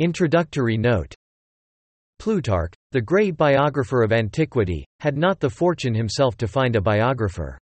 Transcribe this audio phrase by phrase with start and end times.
[0.00, 1.12] Introductory note
[2.20, 7.58] Plutarch, the great biographer of antiquity, had not the fortune himself to find a biographer.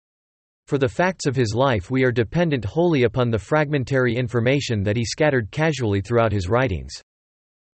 [0.66, 4.96] For the facts of his life we are dependent wholly upon the fragmentary information that
[4.96, 6.92] he scattered casually throughout his writings.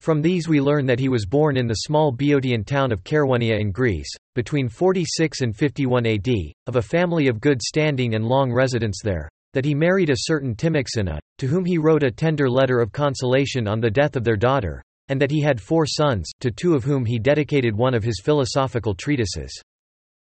[0.03, 3.59] From these we learn that he was born in the small Boeotian town of Chaeronea
[3.59, 6.29] in Greece, between 46 and 51 AD,
[6.67, 10.55] of a family of good standing and long residence there, that he married a certain
[10.55, 14.37] Timoxena, to whom he wrote a tender letter of consolation on the death of their
[14.37, 18.05] daughter, and that he had four sons, to two of whom he dedicated one of
[18.05, 19.53] his philosophical treatises.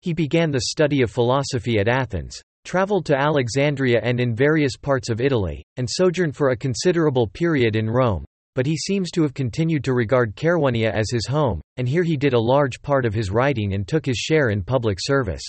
[0.02, 5.10] He began the study of philosophy at Athens, travelled to Alexandria and in various parts
[5.10, 9.34] of Italy, and sojourned for a considerable period in Rome, but he seems to have
[9.34, 13.14] continued to regard Chaeronea as his home, and here he did a large part of
[13.14, 15.44] his writing and took his share in public service.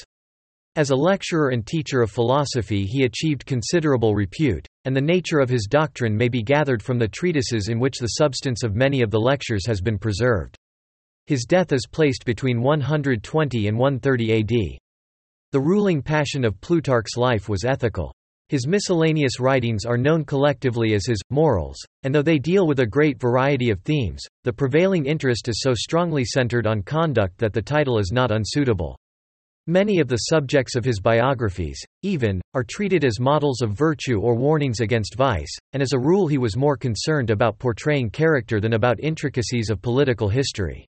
[0.79, 5.49] As a lecturer and teacher of philosophy he achieved considerable repute, and the nature of
[5.49, 9.11] his doctrine may be gathered from the treatises in which the substance of many of
[9.11, 10.57] the lectures has been preserved.
[11.27, 14.79] His death is placed between 120 and 130 AD.
[15.51, 18.15] The ruling passion of Plutarch's life was ethical.
[18.49, 22.87] His miscellaneous writings are known collectively as his Morals, and though they deal with a
[22.87, 27.63] great variety of themes, the prevailing interest is so strongly centered on conduct that the
[27.63, 28.97] title is not unsuitable.
[29.71, 34.35] Many of the subjects of his biographies, even, are treated as models of virtue or
[34.35, 38.73] warnings against vice, and as a rule he was more concerned about portraying character than
[38.73, 40.87] about intricacies of political history.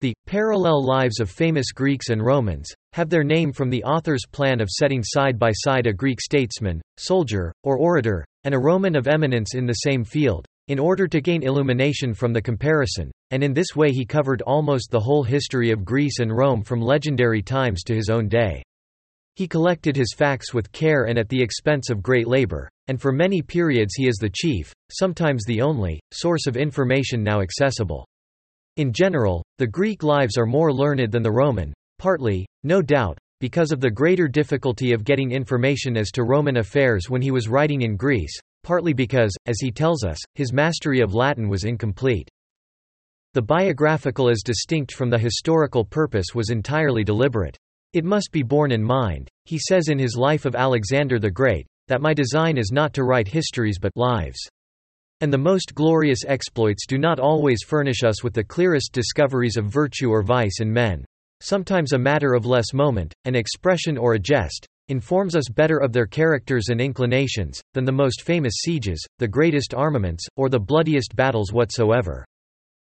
[0.00, 4.60] The parallel lives of famous Greeks and Romans have their name from the author's plan
[4.60, 9.08] of setting side by side a Greek statesman, soldier, or orator, and a Roman of
[9.08, 13.52] eminence in the same field, in order to gain illumination from the comparison, and in
[13.52, 17.82] this way he covered almost the whole history of Greece and Rome from legendary times
[17.84, 18.62] to his own day.
[19.34, 23.10] He collected his facts with care and at the expense of great labor, and for
[23.10, 28.06] many periods he is the chief, sometimes the only, source of information now accessible.
[28.76, 33.72] In general, the Greek lives are more learned than the Roman, partly, no doubt, because
[33.72, 37.80] of the greater difficulty of getting information as to Roman affairs when he was writing
[37.80, 42.28] in Greece, partly because, as he tells us, his mastery of Latin was incomplete.
[43.34, 47.56] The biographical as distinct from the historical purpose was entirely deliberate.
[47.94, 51.66] It must be borne in mind, he says in his Life of Alexander the Great,
[51.88, 54.38] that my design is not to write histories but lives.
[55.22, 59.64] And the most glorious exploits do not always furnish us with the clearest discoveries of
[59.64, 61.02] virtue or vice in men.
[61.40, 65.94] Sometimes a matter of less moment, an expression or a jest, informs us better of
[65.94, 71.16] their characters and inclinations, than the most famous sieges, the greatest armaments, or the bloodiest
[71.16, 72.26] battles whatsoever.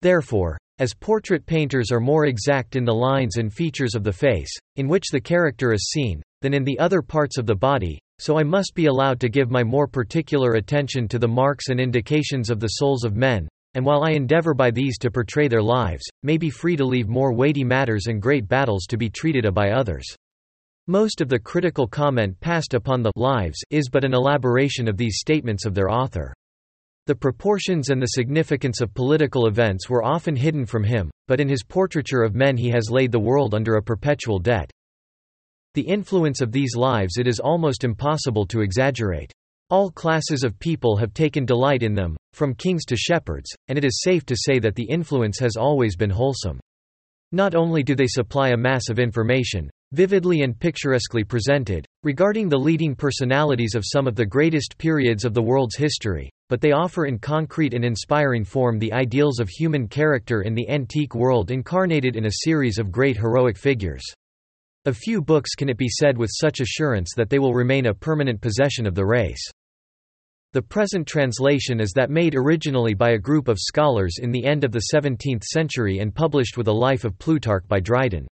[0.03, 4.53] Therefore, as portrait painters are more exact in the lines and features of the face,
[4.77, 8.39] in which the character is seen, than in the other parts of the body, so
[8.39, 12.51] I must be allowed to give my more particular attention to the marks and indications
[12.51, 16.05] of the souls of men, and while I endeavor by these to portray their lives,
[16.23, 19.71] may be free to leave more weighty matters and great battles to be treated by
[19.71, 20.07] others.
[20.87, 25.19] Most of the critical comment passed upon the lives is but an elaboration of these
[25.19, 26.33] statements of their author.
[27.07, 31.49] The proportions and the significance of political events were often hidden from him, but in
[31.49, 34.71] his portraiture of men he has laid the world under a perpetual debt.
[35.75, 39.33] The influence of these lives it is almost impossible to exaggerate.
[39.71, 43.85] All classes of people have taken delight in them, from kings to shepherds, and it
[43.85, 46.59] is safe to say that the influence has always been wholesome.
[47.31, 52.59] Not only do they supply a mass of information, vividly and picturesquely presented, regarding the
[52.59, 57.07] leading personalities of some of the greatest periods of the world's history, but they offer
[57.07, 62.17] in concrete and inspiring form the ideals of human character in the antique world incarnated
[62.17, 64.05] in a series of great heroic figures.
[64.85, 67.95] Of few books can it be said with such assurance that they will remain a
[67.95, 69.51] permanent possession of the race.
[70.53, 74.63] The present translation is that made originally by a group of scholars in the end
[74.63, 78.29] of the 17th century and published with a life of Plutarch by Dryden.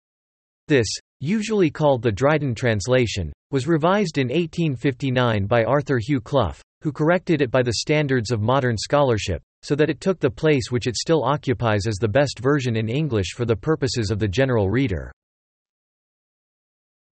[0.69, 0.87] This,
[1.25, 7.41] usually called the Dryden translation, was revised in 1859 by Arthur Hugh Clough, who corrected
[7.41, 10.97] it by the standards of modern scholarship, so that it took the place which it
[10.97, 15.11] still occupies as the best version in English for the purposes of the general reader.